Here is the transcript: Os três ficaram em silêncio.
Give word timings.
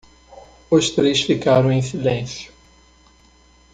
Os 0.67 0.89
três 0.89 1.21
ficaram 1.21 1.71
em 1.71 1.79
silêncio. 1.83 2.51